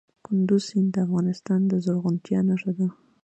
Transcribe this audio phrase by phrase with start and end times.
[0.25, 2.87] کندز سیند د افغانستان د زرغونتیا نښه ده.